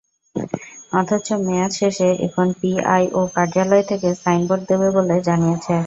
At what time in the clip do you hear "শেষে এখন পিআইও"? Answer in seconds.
1.79-3.21